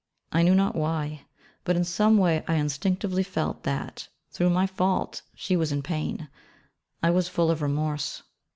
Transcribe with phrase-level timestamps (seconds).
[0.31, 1.27] I knew not why,
[1.63, 6.27] but in some way I instinctively felt that, through my fault, she was in pain:
[7.03, 8.23] I was full of remorse.